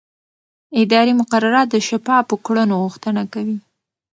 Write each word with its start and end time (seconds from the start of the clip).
اداري 0.81 1.13
مقررات 1.21 1.67
د 1.71 1.75
شفافو 1.87 2.35
کړنو 2.45 2.73
غوښتنه 2.83 3.21
کوي. 3.33 3.57